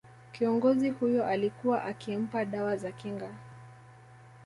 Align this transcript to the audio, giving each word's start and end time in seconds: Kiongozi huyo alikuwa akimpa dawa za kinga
Kiongozi 0.31 0.89
huyo 0.89 1.25
alikuwa 1.27 1.83
akimpa 1.83 2.45
dawa 2.45 2.77
za 2.77 2.91
kinga 2.91 3.33